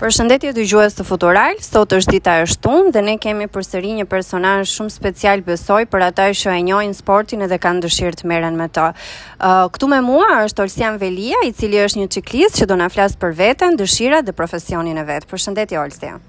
[0.00, 3.90] Për shëndetje të gjuhës të futural, sot është dita e shtunë dhe ne kemi përsëri
[3.98, 8.30] një personaj shumë special besoj për ata që e njojnë sportin edhe kanë dëshirë të
[8.32, 8.86] meren me ta.
[9.36, 12.88] Uh, këtu me mua është Olsian Velia, i cili është një qiklis që do në
[12.96, 15.28] flasë për veten, dëshira dhe profesionin e vetë.
[15.34, 16.24] Për shëndetje, Olsian.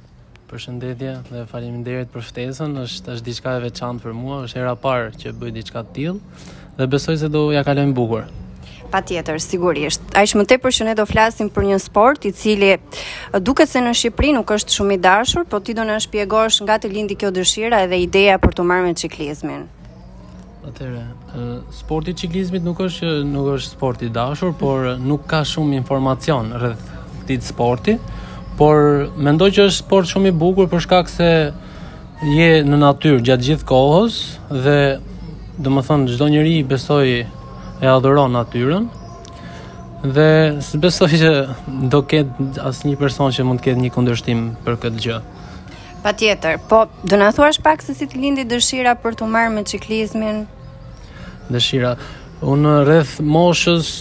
[0.51, 4.75] Për shëndetje dhe falim për ftesën, është është diçka e veçantë për mua, është era
[4.83, 6.19] parë që bëjt diçka t'il
[6.75, 8.27] dhe besoj se do ja kalojnë bukur.
[8.91, 10.01] Pa tjetër, sigurisht.
[10.11, 12.73] A më te për që ne do flasim për një sport i cili
[13.39, 16.75] duket se në Shqipëri nuk është shumë i dashur, po ti do në shpjegosh nga
[16.83, 19.63] të lindi kjo dëshira edhe ideja për të marrë me qiklizmin.
[20.67, 21.05] Atëre,
[21.79, 27.39] sporti qiklizmit nuk është, nuk është i dashur, por nuk ka shumë informacion rreth këtij
[27.47, 27.95] sporti,
[28.59, 31.31] por mendoj që është sport shumë i bukur për shkak se
[32.35, 34.19] je në natyrë gjatë gjithë kohës
[34.51, 34.79] dhe
[35.61, 37.05] dhe më thonë, gjdo njëri besoj
[37.81, 38.85] e adhuron natyrën
[40.15, 40.29] dhe
[40.65, 41.31] së besoj që
[41.93, 45.17] do ketë asë një person që mund të ketë një kundërshtim për këtë gjë.
[46.05, 49.53] Pa tjetër, po do në thuash pak se si të lindi dëshira për të marrë
[49.59, 50.39] me qiklizmin?
[51.53, 51.95] Dëshira,
[52.45, 53.91] unë rreth moshës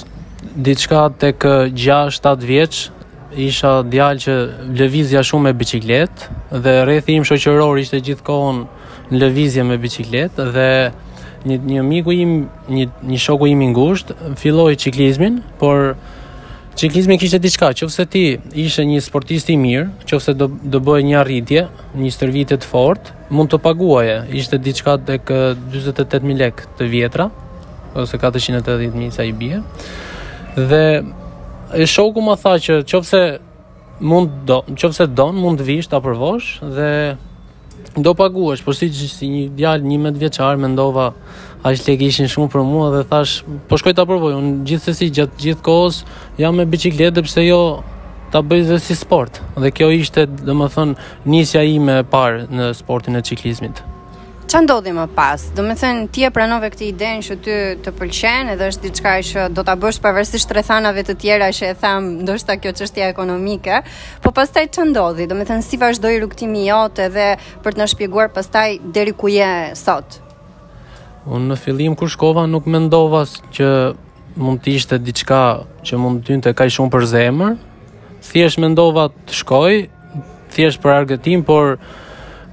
[0.69, 1.45] diçka tek
[1.89, 2.81] 6-7 vjeç
[3.48, 4.39] isha djalë që
[4.81, 8.64] lëvizja shumë me biçikletë dhe rrethi im shoqëror ishte gjithkohon
[9.20, 10.69] lëvizje me biçikletë dhe
[11.46, 12.33] një një miku im,
[12.69, 15.94] një një shoku im i ngushtë, filloi ciklizmin, por
[16.80, 18.24] ciklizmi kishte diçka, qoftë ti
[18.64, 21.62] ishe një sportist i mirë, qoftë do do bëje një arritje,
[21.96, 24.18] një stërvitje të fortë, mund të paguaje.
[24.42, 27.30] Ishte diçka tek 48000 lekë të vjetra
[27.98, 29.62] ose 480000 sa i bie.
[30.56, 30.84] Dhe
[31.74, 33.24] e shoku më tha që qoftë
[34.00, 36.92] mund do, nëse don mund të vish ta provosh dhe
[37.97, 41.09] Do paguash, por si që si një djalë një metë vjeqarë me ndova
[41.67, 44.95] A i ishin shumë për mua dhe thash Po shkoj të aprovoj, unë gjithë se
[45.00, 46.03] si gjithë gjithë kohës
[46.39, 47.61] Ja me biciklet dhe pse jo
[48.31, 52.47] të bëjë dhe si sport Dhe kjo ishte dhe më thënë njësja i me parë
[52.53, 53.83] në sportin e qiklizmit
[54.51, 55.39] Ça ndodhi më pas?
[55.55, 57.52] Do me thënë ti e pranove këtë idejnë që ty
[57.85, 61.77] të pëlqen, edhe është diçka që do ta bësh pavarësisht rrethanave të tjera që e
[61.79, 63.79] tham, ndoshta kjo çështja ekonomike.
[64.24, 65.29] Po pastaj që ndodhi?
[65.30, 67.29] Do me thënë si vazhdoj rrugtimi jote edhe
[67.63, 70.19] për të na shpjeguar pastaj deri ku je sot.
[71.30, 73.23] Unë në fillim kur shkova nuk mendova
[73.55, 73.70] që
[74.35, 75.42] mund të ishte diçka
[75.86, 77.55] që mund të dynte kaq shumë për zemër.
[78.33, 79.74] Thjesht mendova të shkoj,
[80.57, 81.77] thjesht për argëtim, por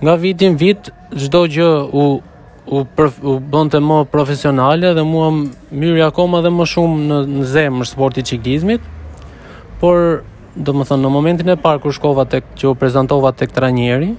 [0.04, 1.70] nga vitin vit çdo gjë
[2.02, 2.06] u
[2.68, 5.30] u, prof, u bënte më profesionale dhe mua
[5.72, 8.84] myri akoma dhe më shumë në, në zemër sportit çiklizmit.
[9.80, 10.24] Por
[10.56, 14.12] do të thënë në momentin e parë kur shkova tek që u prezantova tek trajneri,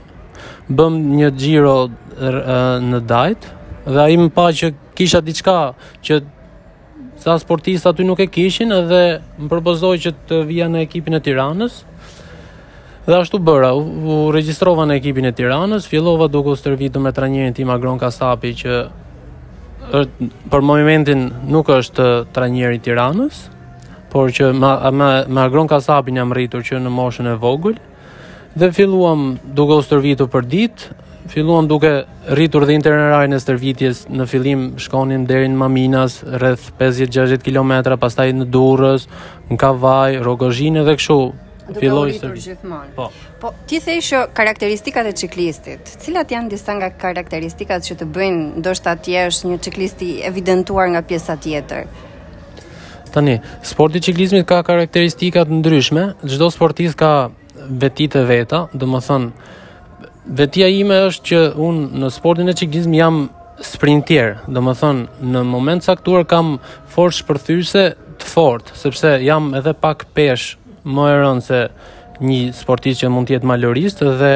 [0.71, 1.77] bëm një xhiro
[2.89, 3.51] në Dajt
[3.85, 5.59] dhe ai më pa që kisha diçka
[6.09, 6.23] që
[7.21, 9.03] sa sportista aty nuk e kishin edhe
[9.43, 11.83] më propozoi që të vija në ekipin e Tiranës
[13.09, 17.09] Dhe ashtu bëra, u, u regjistrova në ekipin e Tiranës, fillova duke u stërvitur me
[17.17, 18.75] trajnerin tim Agron Kasapi që
[20.01, 23.39] është për momentin nuk është trajneri i Tiranës,
[24.13, 24.75] por që me
[25.09, 27.81] me Agron Kasapin jam rritur që në moshën e vogël
[28.61, 29.25] dhe filluam
[29.63, 30.93] duke u stërvitur për ditë,
[31.33, 31.95] filluam duke
[32.33, 38.35] rritur dhe itinerarin e stërvitjes në fillim shkonim deri në Maminas rreth 50-60 km, pastaj
[38.37, 39.09] në Durrës,
[39.49, 41.21] në Kavaj, Rogozhinë dhe kështu
[41.77, 42.93] filloi së gjithmonë.
[42.97, 43.09] Po.
[43.43, 48.63] Po ti thej që karakteristikat e ciklistit, cilat janë disa nga karakteristikat që të bëjnë
[48.63, 51.89] ndoshta ti jesh një ciklist i evidentuar nga pjesa tjetër?
[53.15, 56.09] Tani, sporti i ciklizmit ka karakteristika të ndryshme.
[56.29, 57.31] Çdo sportist ka
[57.65, 59.29] vetit e veta, do të thon
[60.39, 63.27] vetia ime është që unë në sportin e ciklizmit jam
[63.65, 66.59] sprintier, do të thon në moment caktuar kam
[66.93, 67.87] forcë përthyrëse
[68.21, 71.61] të fortë, sepse jam edhe pak peshë më e rëndë se
[72.29, 74.33] një sportist që mund të jetë malorist dhe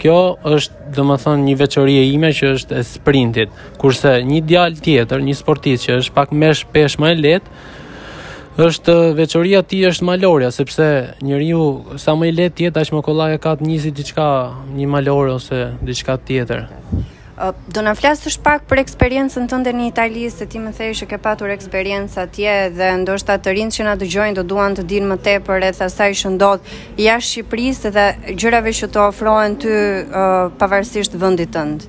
[0.00, 0.16] kjo
[0.56, 3.50] është domethënë një veçori e ime që është e sprintit.
[3.80, 7.58] Kurse një djalë tjetër, një sportist që është pak më shpesh më lehtë
[8.66, 10.84] është veçoria ti është malorja sepse
[11.24, 11.60] njeriu
[12.02, 14.26] sa më i lehtë jetë aq më kollaja ka të nisi diçka
[14.76, 16.66] një malore ose diçka tjetër.
[17.72, 21.06] Do na flasë sh pak për eksperiencën tënde në Itali, se ti më thejë se
[21.08, 25.08] ke patur eksperiencë atje dhe ndoshta të rinjtë që na dëgjojnë do duan të dinë
[25.08, 28.04] më tepër rreth asaj që ndodh jashtë Shqipërisë dhe
[28.42, 31.86] gjërave që të ofrohen ty uh, pavarësisht vendit tënd.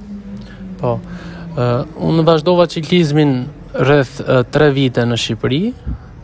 [0.80, 0.94] Po.
[0.96, 3.36] Uh, unë vazhdova ciklizmin
[3.76, 4.22] rreth
[4.56, 5.62] 3 uh, vite në Shqipëri.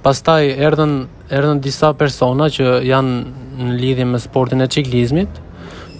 [0.08, 1.02] Pastaj erdhën
[1.36, 3.20] erdhën disa persona që janë
[3.60, 5.42] në lidhje me sportin e ciklizmit,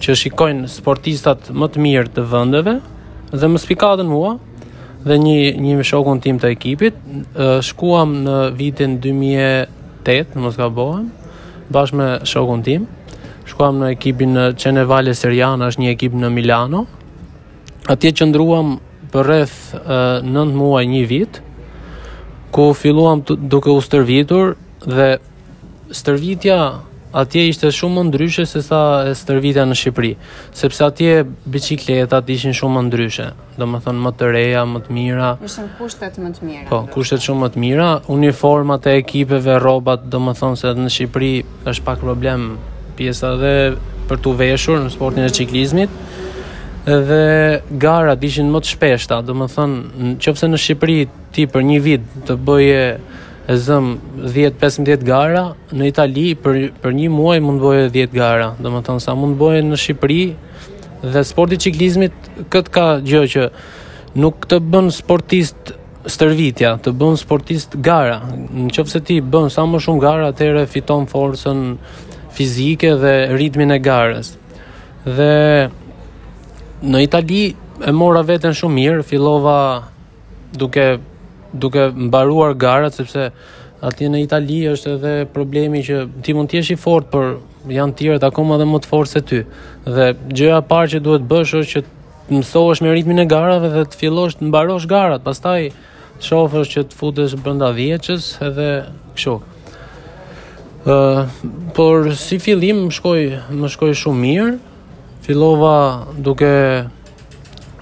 [0.00, 2.78] që shikojnë sportistat më të mirë të vendeve,
[3.32, 4.36] dhe më spikatën mua
[5.04, 6.96] dhe një një shokun tim të ekipit,
[7.64, 11.06] shkuam në vitin 2008, mos gabohem,
[11.72, 12.86] bashkë me shokun tim.
[13.48, 16.82] Shkuam në ekipin në Cenevale Seriana, është një ekip në Milano.
[17.88, 18.74] Atje qëndruam
[19.12, 21.40] për rreth 9 muaj, një vit,
[22.52, 25.14] ku filluam duke u stërvitur dhe
[25.94, 26.58] stërvitja
[27.18, 28.78] atje ishte shumë më ndryshe se sa
[29.10, 30.10] e stërvitja në Shqipëri,
[30.56, 33.26] sepse atje bicikletat ishin shumë më ndryshe,
[33.58, 35.30] do më thonë më të reja, më të mira.
[35.48, 36.64] Ishin kushtet më të mira.
[36.70, 40.92] Po, kushtet shumë më të mira, uniformat e ekipeve, robat, do më thonë se në
[40.96, 41.32] Shqipëri
[41.72, 42.50] është pak problem
[42.98, 43.54] pjesa dhe
[44.08, 45.90] për të veshur në sportin e qiklizmit,
[46.88, 47.22] dhe
[47.82, 50.98] garat ishin më të shpeshta, do më thonë, në në Shqipëri
[51.34, 52.84] ti për një vit të bëje
[53.48, 53.86] e zëm
[54.26, 55.42] 10-15 gara,
[55.72, 59.38] në Itali për, për një muaj mund bëjë 10 gara, dhe më tonë sa mund
[59.40, 60.24] bëjë në Shqipëri,
[61.14, 63.46] dhe sporti qiklizmit këtë ka gjë që
[64.20, 65.72] nuk të bën sportist
[66.08, 70.66] stërvitja, të bën sportist gara, në qëfë se ti bën sa më shumë gara, atëre
[70.68, 71.64] fiton forësën
[72.36, 74.34] fizike dhe ritmin e garës.
[75.08, 75.32] Dhe
[76.84, 77.42] në Itali
[77.88, 79.56] e mora veten shumë mirë, fillova
[80.60, 80.98] duke
[81.52, 83.30] duke mbaruar garat sepse
[83.82, 87.28] aty në Itali është edhe problemi që ti mund të jesh i fortë por
[87.72, 89.40] janë tjerët akoma edhe më të fortë se ty.
[89.86, 93.70] Dhe gjëja e parë që duhet bësh është që të mësohesh me ritmin e garave
[93.76, 95.22] dhe të fillosh të mbarosh garat.
[95.24, 95.68] Pastaj
[96.24, 98.68] shofësh që të futesh brenda vjeçës edhe
[99.14, 99.36] kështu.
[100.88, 101.24] Ëh, uh,
[101.76, 103.22] por si fillim më shkoi
[103.62, 104.56] më shkoi shumë mirë.
[105.26, 105.76] Fillova
[106.16, 106.50] duke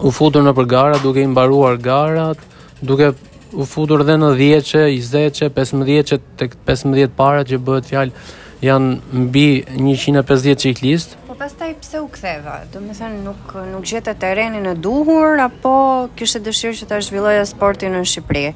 [0.04, 2.36] u futur nëpër gara, duke i mbaruar garat,
[2.82, 3.14] duke
[3.54, 8.32] u futur dhe në 10-çe, 20-çe, 15-çe tek 15 para që bëhet fjalë
[8.64, 9.44] janë mbi
[9.76, 11.14] 150 çiklist.
[11.28, 12.58] Po pastaj pse u ktheva?
[12.72, 17.44] Do të thënë nuk nuk gjete terrenin e duhur apo kishte dëshirë që ta zhvilloja
[17.46, 18.48] sportin në Shqipëri?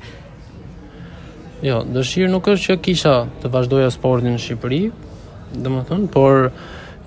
[1.63, 4.83] Jo, dëshirë nuk është që kisha të vazhdoja sportin në Shqipëri,
[5.61, 6.49] dhe më thënë, por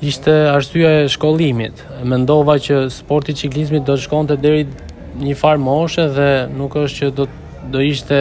[0.03, 1.79] ishte arsua e shkollimit.
[2.05, 4.67] Mendova që sporti qiklismit do të shkonte deri
[5.23, 6.27] një farë moshe dhe
[6.57, 7.41] nuk është që do të
[7.71, 8.19] do ishte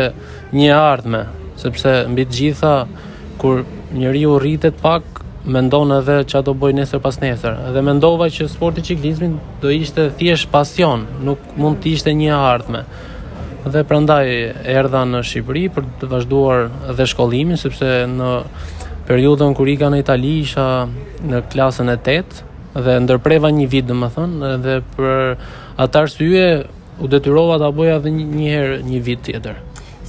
[0.53, 1.25] një ardhme,
[1.61, 2.73] sepse mbi të gjitha
[3.43, 7.57] kur njeriu rritet pak mendon edhe ç'a do bëj nesër pas nesër.
[7.75, 12.31] Dhe mendova që sporti i ciklizmit do ishte thjesht pasion, nuk mund të ishte një
[12.37, 12.85] ardhme.
[13.63, 14.27] Dhe prandaj
[14.75, 18.31] erdha në Shqipëri për të vazhduar edhe shkollimin, sepse në
[19.09, 20.69] periudhën kur ika në Itali isha
[21.27, 22.43] në klasën e 8
[22.87, 25.43] dhe ndërpreva një vit, domethënë, dhe për
[25.85, 26.47] atë arsye
[27.03, 29.59] u detyrova ta bëja edhe një herë një vit tjetër.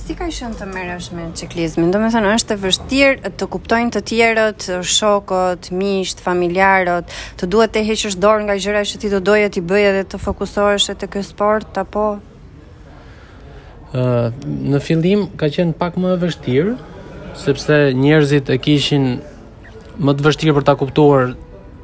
[0.03, 1.89] Si ka qenë të merresh me ciklizmin?
[1.93, 7.73] Do të thonë është e vështirë të kuptojnë të tjerët, shokët, miqt, familjarët, të duhet
[7.77, 11.07] të heqësh dorë nga gjëra që ti do doje ti bëje dhe të fokusohesh te
[11.09, 12.05] ky sport apo
[13.93, 14.33] ë uh,
[14.73, 16.75] në fillim ka qenë pak më e vështirë
[17.37, 19.07] sepse njerëzit e kishin
[20.03, 21.31] më të vështirë për ta kuptuar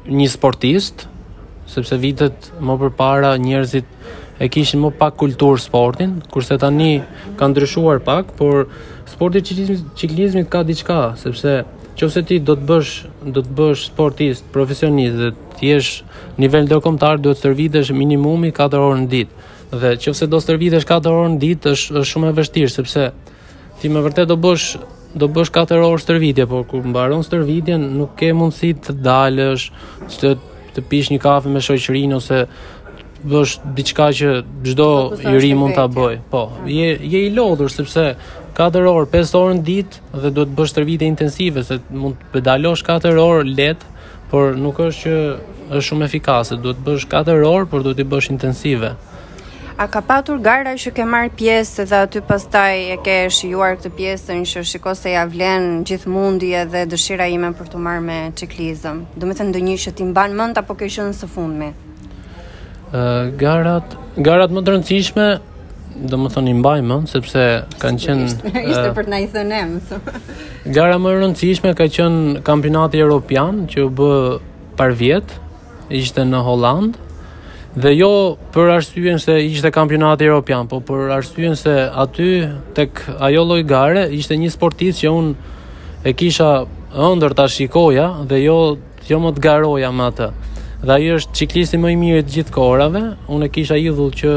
[0.10, 1.06] një sportist,
[1.70, 3.88] sepse vitet më përpara njerëzit
[4.40, 6.94] e kishin më pak kultur sportin, kurse tani
[7.40, 8.70] kanë ndryshuar pak, por
[9.12, 11.60] sporti qiklizmit ciklizmit ka diçka, sepse
[12.00, 12.92] qofse ti do të bësh
[13.36, 15.92] do të bësh sportist profesionist dhe ti jesh
[16.40, 19.50] nivel ndërkombëtar duhet të stërvitesh minimumi 4 orë në ditë.
[19.82, 23.10] Dhe qofse do stërvitesh 4 orë në ditë është është shumë e vështirë sepse
[23.82, 24.70] ti me vërtet do bësh
[25.20, 29.68] do bësh 4 orë stërvitje, por kur mbaron stërvitjen nuk ke mundësi të dalësh,
[30.22, 30.38] të
[30.70, 32.44] të pish një kafe me shoqërinë ose
[33.24, 34.30] bësh diçka që
[34.64, 34.88] çdo
[35.32, 36.16] i ri mund ta bëj.
[36.32, 38.16] Po, je je i lodhur sepse
[38.58, 42.32] 4 orë, 5 orë në ditë dhe duhet të bësh stërvitje intensive se mund të
[42.38, 43.94] pedalosh 4 orë lehtë,
[44.32, 45.20] por nuk është që
[45.70, 48.96] është shumë efikase, duhet të bësh 4 orë, por duhet i bësh intensive.
[49.80, 53.92] A ka patur gara që ke marrë pjesë dhe aty pastaj e ke shijuar këtë
[53.96, 59.06] pjesën që shiko se ja vlen gjithmundi edhe dëshira ime për të marrë me çiklizëm.
[59.16, 61.72] Do të thënë ndonjë që ti mban mend apo ke qenë së fundmi?
[63.38, 63.86] garat,
[64.18, 65.28] garat më të rëndësishme,
[66.10, 67.44] do më thoni mbaj më, sepse
[67.80, 68.26] kanë qenë...
[68.26, 70.00] Ishte, për të nëjë thënem, so.
[70.74, 74.10] Gara më rëndësishme ka qenë kampionati Europian, që bë
[74.80, 75.40] par vjetë,
[76.00, 76.98] ishte në Holland,
[77.80, 78.10] dhe jo
[78.54, 84.08] për arsyen se ishte kampionati Europian, po për arsyen se aty, tek ajo loj gare,
[84.18, 85.58] ishte një sportist që unë
[86.10, 86.50] e kisha
[87.12, 88.60] ëndër ta shikoja, dhe jo,
[89.10, 90.30] jo më të garoja më atë
[90.82, 93.02] dhe ai është ciklisti më i mirë të gjithë kohërave.
[93.36, 94.32] Unë kisha idhull që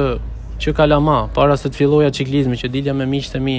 [0.62, 3.56] që Kalama para se të filloja ciklizmin që dilja me miqtë mi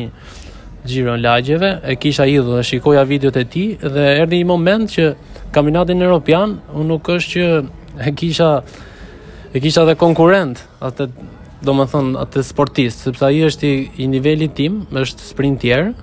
[0.87, 5.05] Giro lagjeve, e kisha idhull dhe shikoja videot e tij dhe erdhi një moment që
[5.55, 7.45] kampionatin evropian unë nuk është që
[8.09, 8.47] e kisha
[9.55, 11.07] e kisha dhe konkurent atë
[11.63, 13.71] do më thonë atë sportist sepse aji është
[14.01, 15.93] i, nivelli tim është sprintier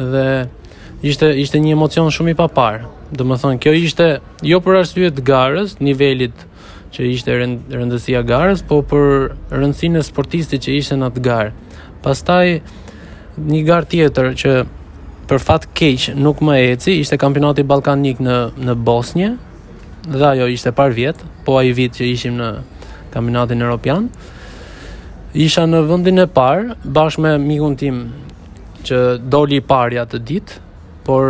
[0.00, 0.26] dhe
[1.04, 4.04] ishte, ishte një emocion shumë i papar Do më thonë kjo ishte
[4.48, 6.46] jo për arsye të garës, nivelit
[6.94, 9.04] që ishte rëndësia garës, po për
[9.60, 11.50] rëndësinë e që ishte në atë garë.
[12.04, 12.46] Pastaj
[13.52, 14.54] një gar tjetër që
[15.28, 19.28] për fat keq nuk më eci, ishte kampionati ballkanik në në Bosnjë.
[20.08, 22.48] Dhe ajo ishte par vjetë, po ai vit që ishim në
[23.12, 24.08] kampionatin evropian,
[25.46, 26.64] isha në vendin e par
[26.96, 28.00] bashkë me mikun tim
[28.88, 30.60] që doli i parja të ditë
[31.02, 31.26] por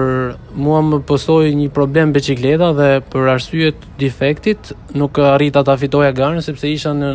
[0.52, 6.12] mua më posoi një problem me dhe për arsye të defektit nuk arrita ta fitoja
[6.12, 7.12] garën sepse isha në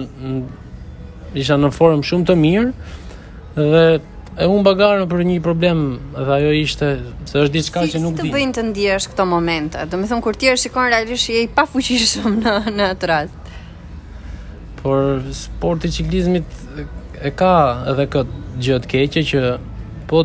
[1.38, 2.72] isha në formë shumë të mirë
[3.58, 3.84] dhe
[4.42, 5.84] e unë bagarën për një problem
[6.18, 6.88] dhe ajo ishte
[7.30, 8.22] se është diçka si, që nuk di.
[8.26, 9.86] Si të bëjnë të ndiesh këto momente?
[9.90, 13.54] Do të thon kur ti e shikon realisht je i pafuqishëm në në atë rast.
[14.82, 16.62] Por sporti ciklizmit
[17.18, 17.54] e ka
[17.94, 19.42] edhe këtë gjë të keqe që
[20.10, 20.24] po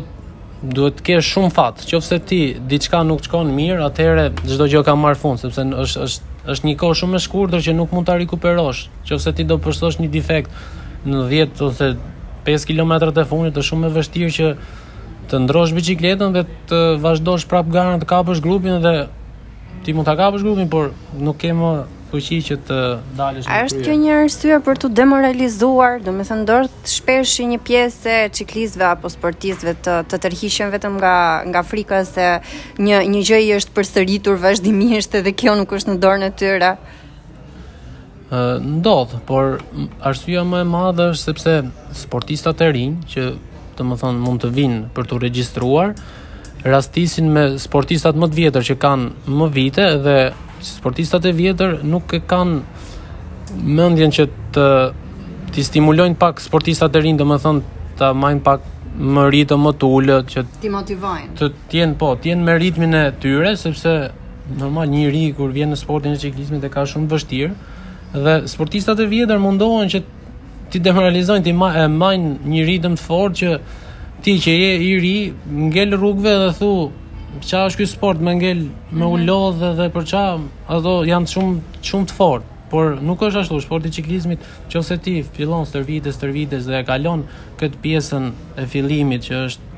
[0.71, 1.81] duhet të kesh shumë fat.
[1.89, 2.39] Qofse ti
[2.71, 6.75] diçka nuk shkon mirë, atëherë çdo gjë ka marr fund, sepse është është është një
[6.79, 8.85] kohë shumë e shkurtër që nuk mund ta rikuperosh.
[9.09, 10.63] Qofse ti do përsosh një defekt
[11.07, 11.89] në 10 ose
[12.47, 14.51] 5 kilometrat e fundit, është shumë e vështirë që
[15.31, 18.95] të ndrosh biçikletën dhe të vazhdosh prapë garën të kapësh grupin dhe
[19.83, 21.73] ti mund ta kapësh grupin, por nuk ke më
[22.13, 22.77] fuqi që të
[23.17, 27.57] dalësh A është kjo një arsye për të demoralizuar, do të thënë dorë shpesh një
[27.65, 31.13] pjesë e ciklistëve apo sportistëve të të tërhiqen vetëm nga
[31.49, 32.27] nga frika se
[32.85, 36.71] një një gjë i është përsëritur vazhdimisht edhe kjo nuk është në dorën e tyre.
[38.33, 39.63] Ë ndodh, por
[40.11, 41.57] arsyeja më e madhe është sepse
[42.05, 43.29] sportistat e rinj që
[43.77, 45.95] të më thonë mund të vinë për të registruar,
[46.63, 50.17] rastisin me sportistat më të vjetër që kanë më vite dhe
[50.63, 54.67] sportistat e vjetër nuk e kanë mendjen që të
[55.53, 58.63] të stimulojnë pak sportistat e rinë, domethënë ta majnë pak
[58.97, 61.29] më ritëm, më të ulët që ti motivojnë.
[61.37, 63.93] Të tjen po, të jenë me ritmin e tyre sepse
[64.59, 67.53] normal një ri kur vjen në sportin e ciklizmit e ka shumë vështirë
[68.25, 70.01] dhe sportistat e vjetër mundohen që
[70.73, 73.55] ti demoralizojnë, ti majnë një ritëm të fortë që
[74.25, 75.15] ti që je i ri
[75.69, 76.71] ngel rrugëve dhe thu
[77.41, 79.59] qa është kjo sport me ngel me u mhm.
[79.77, 80.23] dhe për qa
[80.75, 85.19] ato janë shumë, shumë të fort por nuk është ashtu, sporti qiklizmit që ose ti
[85.35, 87.25] fillon stërvites, stërvites dhe e kalon
[87.59, 89.69] këtë pjesën e fillimit që është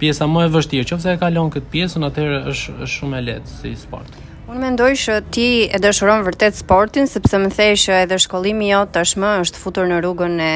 [0.00, 3.22] pjesa më e vështirë, që ose e kalon këtë pjesën atërë është, është shumë e
[3.28, 4.18] letë si sport
[4.50, 8.80] Unë mendoj që ti e dëshuron vërtet sportin, sepse më thej që edhe shkollimi jo
[8.96, 10.50] tashmë është futur në rrugën e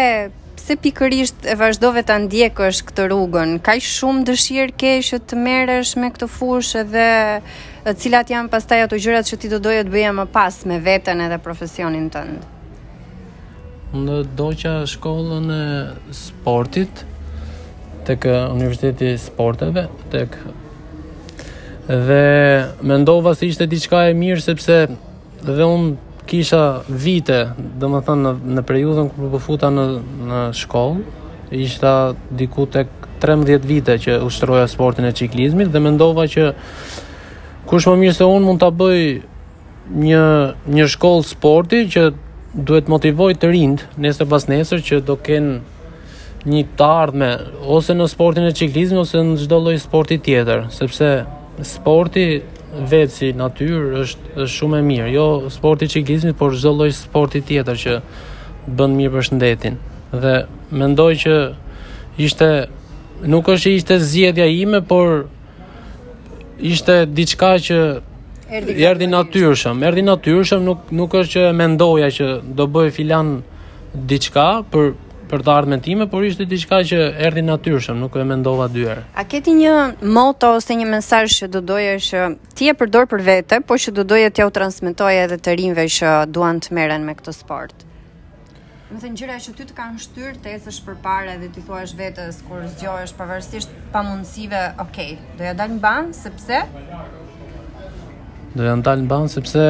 [0.59, 3.55] pse pikërisht e vazhdove ta ndjekësh këtë rrugën?
[3.65, 8.99] Ka shumë dëshirë ke që të merresh me këtë fushë edhe cilat janë pastaj ato
[9.01, 12.41] gjërat që ti do doje të bëje më pas me veten edhe profesionin tënd?
[13.97, 15.61] Unë doja shkollën e
[16.17, 17.07] sportit
[18.09, 20.35] tek Universiteti i Sporteve tek
[21.89, 22.23] dhe
[22.85, 24.83] mendova se ishte diçka e mirë sepse
[25.45, 26.63] dhe unë kisha
[27.07, 27.39] vite,
[27.81, 29.85] dhe më thënë, në, në periudën kër për po futa në,
[30.29, 31.27] në shkollë,
[31.65, 31.93] ishta
[32.41, 32.93] diku tek
[33.23, 36.45] 13 vite që ushtroja sportin e qiklizmit dhe mendova që
[37.69, 39.01] kush më mirë se unë mund të bëj
[40.05, 40.27] një,
[40.77, 42.05] një shkollë sporti që
[42.69, 45.57] duhet motivoj të rindë nesër pas nesër që do kenë
[46.53, 47.33] një të ardhme
[47.77, 51.11] ose në sportin e qiklizmi ose në gjdo loj sporti tjetër sepse
[51.69, 52.29] sporti
[52.73, 56.91] vetë si natyrë është është shumë e mirë, jo sporti i ciklizmit, por çdo lloj
[56.95, 57.95] sporti tjetër që
[58.77, 59.79] bën mirë për shëndetin.
[60.13, 60.35] Dhe
[60.71, 61.37] mendoj që
[62.21, 62.49] ishte
[63.33, 65.27] nuk është ishte zgjedhja ime, por
[66.59, 67.79] ishte diçka që
[68.61, 69.83] erdhi erdhi natyrshëm.
[69.89, 73.37] Erdhi natyrshëm, nuk nuk është që mendoja që do bëj filan
[74.13, 74.93] diçka për
[75.29, 79.05] për të ardhmen time, por ishte diçka që erdhi natyrshëm, nuk e mendova dy herë.
[79.21, 79.75] A ke ti një
[80.17, 82.23] moto ose një mesazh që do doje që
[82.57, 86.15] ti e përdor për vete, po që do doje t'jau transmetoje edhe të rinve që
[86.33, 87.85] duan të merren me këtë sport?
[88.89, 91.83] Më thënë gjyra që ty të kanë shtyrë të esësh për pare dhe ty thua
[91.85, 95.35] është vetës kur zjo është përvërësisht pa mundësive, okej, okay.
[95.37, 96.63] doja dalë në banë, sepse?
[98.57, 99.67] Doja në dalë në banë, sepse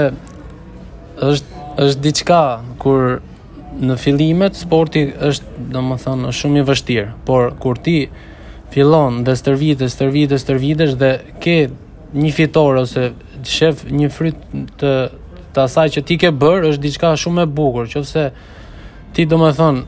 [1.29, 2.39] është, është diqka,
[2.85, 3.19] kur
[3.79, 7.99] në fillimet sporti është domethënë shumë i vështirë, por kur ti
[8.73, 11.55] fillon dhe stërvitesh, stërvitesh, stërvitesh dhe ke
[12.19, 13.09] një fitor ose
[13.39, 14.41] të shef një fryt
[14.81, 14.95] të
[15.55, 18.25] të asaj që ti ke bër është diçka shumë e bukur, qoftë
[19.17, 19.85] ti domethënë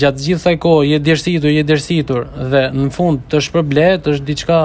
[0.00, 4.58] gjatë gjithë saj kohë je dërsitur, je dërsitur dhe në fund të shpërblet është diçka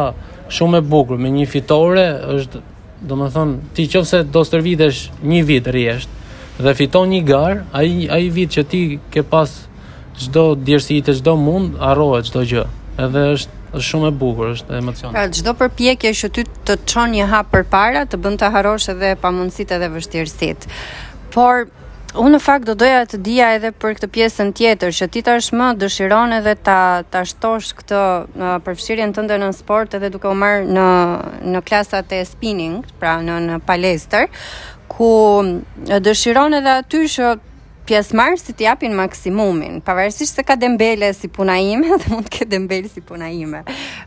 [0.57, 2.07] shumë e bukur, me një fitore
[2.39, 2.63] është
[3.11, 6.15] domethënë ti qoftë do stërvitesh një vit rresht
[6.63, 8.81] dhe fiton një gar, ai ai vit që ti
[9.13, 9.51] ke pas
[10.19, 12.65] çdo djersi të çdo mund, harrohet çdo gjë.
[13.05, 15.13] Edhe është është shumë e bukur, është emocion.
[15.15, 19.11] Pra çdo përpjekje që ti të çon një hap përpara, të bën të harrosh edhe
[19.21, 20.79] pamundësitë edhe vështirësitë.
[21.35, 21.69] Por
[22.09, 25.59] Unë në fakt do doja të dija edhe për këtë pjesën tjetër, që ti tashmë
[25.59, 26.77] më dëshiron edhe ta
[27.13, 27.99] ta shtosh këtë
[28.41, 30.87] në përfshirjen tënde në sport edhe duke u marr në
[31.53, 34.25] në klasat e spinning, pra në në palestër
[34.89, 35.09] ku
[36.05, 37.35] dëshiron edhe aty që
[37.89, 42.33] pjesë marrë si t'japin maksimumin, pavarësisht se ka dembele si puna ime dhe mund të
[42.37, 43.63] ke dembele si puna ime.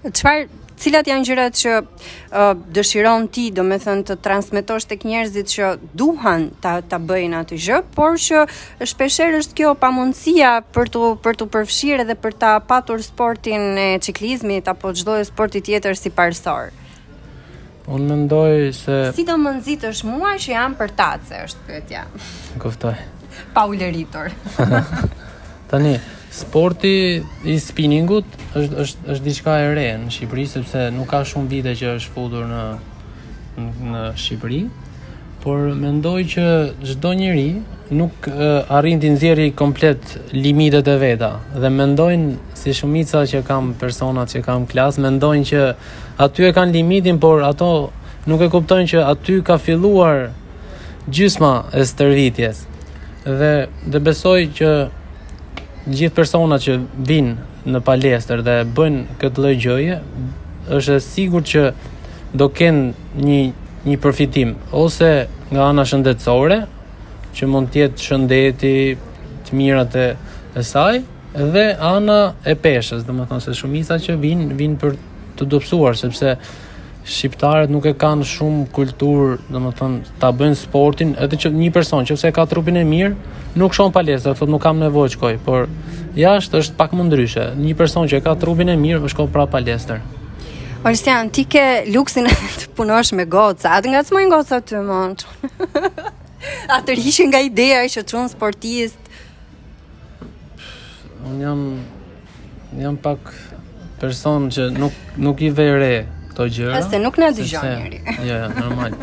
[0.06, 0.44] Qfar,
[0.82, 5.72] cilat janë gjyrat që uh, dëshiron ti, do me thënë të transmitosht të kënjerëzit që
[6.02, 8.44] duhan ta, bëjnë atë gjë, por që
[8.92, 13.90] shpesherë është kjo pamundësia për të, për të përfshirë dhe për ta patur sportin e
[14.04, 16.70] qiklizmit apo gjdoj sportit tjetër si parsorë.
[17.90, 18.96] Unë mendoj se...
[19.16, 22.02] Si do më nëzitë është mua që jam për tace, është pëtja.
[22.62, 22.94] Kuftoj.
[23.52, 23.74] Pa u
[25.72, 25.94] Tani,
[26.30, 26.90] sporti
[27.48, 31.72] i spinningut është, është, është diçka e re në Shqipëri, sepse nuk ka shumë vite
[31.80, 32.60] që është fudur në,
[33.64, 34.60] në Shqipëri
[35.42, 36.42] por mendoj që
[36.90, 37.46] çdo njeri
[37.98, 43.72] nuk uh, arrin të nxjerrë komplet limitet e veta dhe mendojnë si shumica që kam
[43.80, 45.62] personat që kam klas mendojnë që
[46.26, 47.68] aty e kanë limitin por ato
[48.30, 50.28] nuk e kuptojnë që aty ka filluar
[51.10, 52.62] gjysma e stërvitjes
[53.26, 53.52] dhe
[53.92, 54.70] dhe besoj që
[55.96, 56.78] gjithë personat që
[57.10, 59.98] vinë në palestër dhe bëjnë këtë lloj gjëje
[60.78, 61.64] është e sigurt që
[62.40, 63.40] do kenë një
[63.90, 65.08] një përfitim ose
[65.52, 66.58] nga ana shëndetësore,
[67.34, 68.74] që mund të jetë shëndeti
[69.46, 70.06] të mirat e
[70.62, 71.00] saj
[71.54, 74.98] dhe ana e peshës, domethënë se shumica që vijnë vijnë për
[75.38, 76.36] të dobësuar sepse
[77.02, 82.20] shqiptarët nuk e kanë shumë kulturë, domethënë ta bëjnë sportin, edhe që një person që
[82.20, 83.16] se ka trupin e mirë
[83.58, 85.66] nuk shonë palestër, thotë nuk kam nevojë të shkoj, por
[86.20, 87.48] jashtë është pak më ndryshe.
[87.58, 90.02] Një person që ka trupin e mirë është shkon prapë palestër.
[90.84, 92.26] Olsian, ti ke luksin
[92.60, 95.88] të punosh me goca, atë nga të mojnë goca të më në
[96.76, 98.98] Atër ishë nga ideja që të sportist.
[101.30, 101.60] Unë jam,
[102.82, 103.30] jam pak
[104.02, 105.92] person që nuk, nuk i vejre
[106.32, 106.80] këto gjëra.
[106.80, 108.98] Ase nuk në dy gjënë Ja, ja, normal.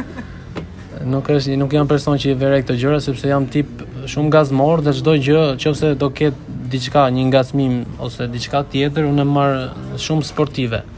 [1.08, 4.84] nuk, është, nuk jam person që i vejre këto gjëra, sepse jam tip shumë gazmor
[4.84, 9.64] dhe çdo gjë, nëse do ketë diçka, një ngacmim ose diçka tjetër, unë marë
[9.96, 10.84] shumë sportive.
[10.84, 10.96] Mhm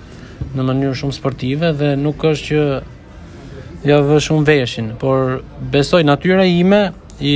[0.55, 2.63] në mënyrë shumë sportive dhe nuk është që
[3.91, 5.37] ja vë shumë veshin, por
[5.73, 6.81] besoj natyra ime
[7.21, 7.35] i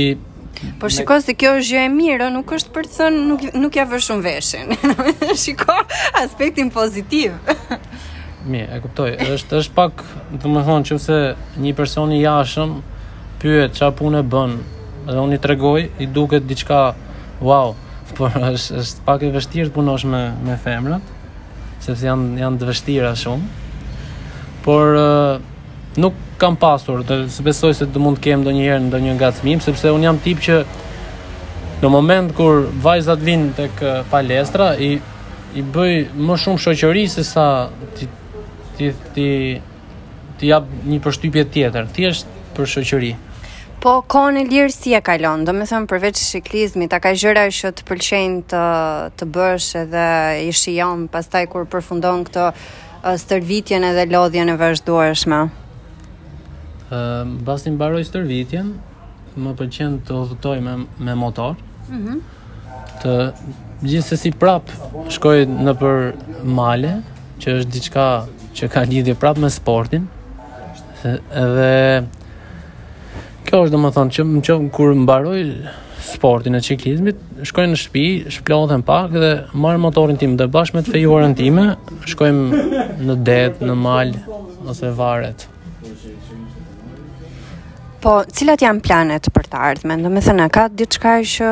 [0.80, 3.74] Por shikoj se kjo është gjë e mirë, nuk është për të thënë nuk nuk
[3.76, 4.70] ja vë shumë veshin.
[5.44, 5.82] shikoj
[6.22, 7.34] aspektin pozitiv.
[8.48, 9.10] Mi, e kuptoj.
[9.34, 10.00] Është është pak,
[10.44, 11.18] domethënë, nëse
[11.60, 12.72] një person i jashtëm
[13.42, 14.56] pyet çfarë punë bën,
[15.10, 16.80] dhe unë i tregoj, i duket diçka
[17.44, 17.74] wow,
[18.16, 21.15] por është është pak e vështirë të punosh me me femrat
[21.86, 23.66] sepse janë janë të vështira shumë.
[24.64, 24.96] Por
[26.02, 30.04] nuk kam pasur, të besoj se do mund të kem ndonjëherë ndonjë ngacmim, sepse un
[30.04, 30.62] jam tip që
[31.82, 34.96] në moment kur vajzat vinë tek palestra i
[35.56, 37.44] i bëj më shumë shoqëri se sa
[37.96, 38.08] ti
[38.76, 39.28] ti ti,
[40.40, 43.12] ti jap një përshtypje tjetër, thjesht për shoqëri.
[43.14, 43.25] Ëh,
[43.82, 45.42] Po kohën e lirë si e kalon?
[45.44, 48.60] Do me thëmë përveç shiklizmit, a ka gjëra që të pëlqen të
[49.20, 50.04] të bësh edhe
[50.48, 52.44] i shijon pastaj kur përfundon këtë
[53.24, 55.42] stërvitjen edhe lodhjen e vazhdueshme?
[56.88, 58.72] Ëm uh, mbaroj stërvitjen,
[59.44, 61.54] më pëlqen të udhëtoj me me motor.
[61.88, 62.16] Mhm.
[62.16, 62.18] Uh
[63.04, 63.54] -huh.
[63.84, 64.70] gjithsesi prap
[65.12, 65.96] shkoj në për
[66.58, 66.92] male,
[67.40, 68.06] që është diçka
[68.56, 70.08] që ka lidhje prap me sportin.
[71.44, 71.74] Edhe
[73.46, 75.40] Kjo është domethënë që më qen kur mbaroj
[76.06, 78.04] sportin e ciklizmit, shkoj në shtëpi,
[78.38, 79.28] shplohem pak dhe
[79.62, 81.64] marr motorin tim dhe bashkë me të fejuarën time,
[82.10, 82.64] shkojmë
[83.06, 84.10] në det, në mal
[84.72, 85.46] ose varet.
[88.02, 90.02] Po, cilat janë planet për të ardhmen?
[90.06, 91.50] Do të thënë, ka diçka që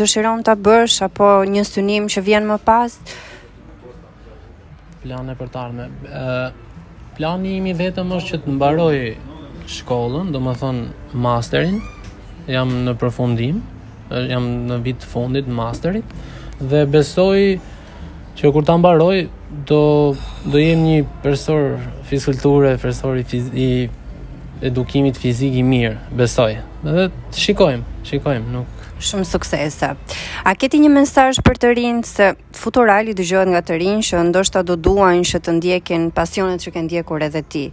[0.00, 2.96] dëshiron ta bësh apo një synim që vjen më pas?
[5.04, 5.94] Plane për të ardhmen.
[6.08, 6.88] Ë,
[7.20, 8.94] plani imi vetëm është që të mbaroj
[9.68, 11.80] shkollën, do më thonë masterin,
[12.50, 13.60] jam në përfundim,
[14.30, 16.04] jam në vitë fundit masterit,
[16.60, 17.38] dhe besoj
[18.38, 19.26] që kur ta mbaroj,
[19.70, 20.14] do,
[20.50, 21.76] do jem një profesor
[22.08, 23.68] fizikulture, profesor i, i
[24.64, 26.56] edukimit fizik i mirë, besoj.
[26.84, 28.70] Dhe të shikojmë, shikojmë, nuk
[29.04, 29.88] shumë suksese.
[30.48, 34.62] A keti një mesazh për të rinjtë se futurali dëgjohet nga të rinjtë që ndoshta
[34.64, 37.64] do duajnë që të ndjekin pasionet që ke ndjekur edhe ti?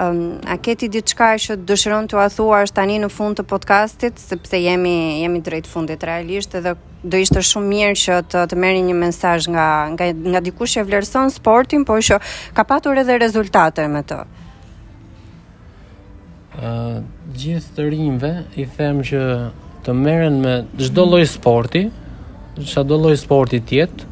[0.00, 4.58] Um, a keti diçka që dëshiron të athua thuash tani në fund të podcastit sepse
[4.58, 6.72] jemi jemi drejt fundit realisht edhe
[7.06, 10.84] do ishte shumë mirë që të të merrni një mesazh nga nga nga dikush që
[10.88, 12.18] vlerëson sportin, po jo që
[12.58, 14.18] ka patur edhe rezultate me të.
[16.58, 16.74] ë
[17.38, 19.22] gjithë të rinjve i them që
[19.86, 20.54] të merren me
[20.88, 21.84] çdo lloj sporti,
[22.66, 24.10] çdo lloj sporti tjetë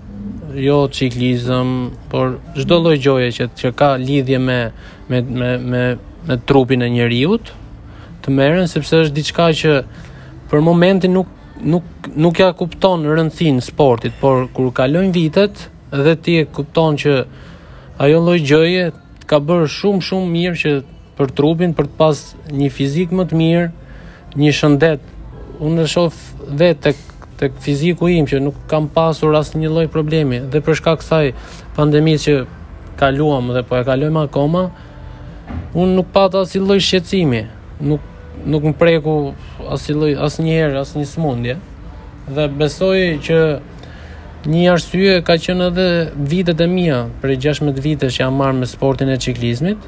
[0.57, 4.59] jo ciklizëm, por çdo lloj gjoje që që ka lidhje me
[5.09, 5.83] me me me
[6.29, 7.39] me trupin e njeriu
[8.23, 9.73] të merren sepse është diçka që
[10.51, 11.27] për momentin nuk
[11.63, 11.83] nuk
[12.17, 17.25] nuk ja kupton rëndësinë sportit, por kur kalojnë vitet dhe ti e kupton që
[17.99, 20.73] ajo lloj të ka bërë shumë shumë mirë që
[21.17, 22.19] për trupin, për të pas
[22.51, 23.67] një fizik më të mirë,
[24.43, 25.01] një shëndet.
[25.63, 26.13] Unë e shoh
[26.59, 26.97] vetë tek
[27.43, 31.33] tek fiziku im që nuk kam pasur asnjë lloj problemi dhe për shkak kësaj
[31.75, 32.37] pandemisë që
[33.01, 34.63] kaluam dhe po e kalojmë akoma,
[35.75, 37.41] unë nuk pata asnjë lloj shqetësimi,
[37.91, 38.09] nuk
[38.53, 39.17] nuk më preku
[39.75, 41.57] asnjë lloj asnjëherë asnjë smundje.
[42.37, 43.41] Dhe besoj që
[44.53, 45.89] një arsye ka qenë edhe
[46.33, 49.83] vitet e mia, për 16 vite që jam marrë me sportin e ciklizmit,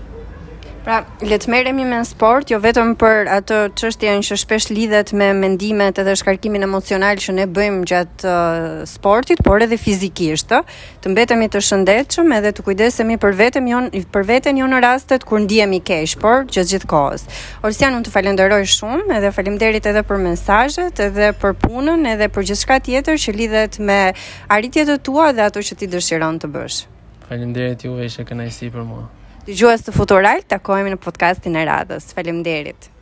[0.84, 5.14] Pra, le të merremi me në sport, jo vetëm për atë çështjen që shpesh lidhet
[5.16, 11.12] me mendimet edhe shkarkimin emocional që ne bëjmë gjatë uh, sportit, por edhe fizikisht, të,
[11.14, 15.40] mbetemi të shëndetshëm edhe të kujdesemi për veten jon, për veten jo në rastet kur
[15.46, 17.24] ndihemi keq, por gjithë gjithkohës.
[17.64, 22.50] Olsian, unë të falenderoj shumë, edhe faleminderit edhe për mesazhet, edhe për punën, edhe për
[22.52, 24.00] gjithçka tjetër që lidhet me
[24.52, 26.84] arritjet e tua dhe ato që ti dëshiron të bësh.
[27.30, 29.06] Faleminderit juve, ishte kënaqësi për mua.
[29.44, 32.10] Dëgjues të Futural, takohemi në podcastin e radhës.
[32.16, 32.93] Faleminderit.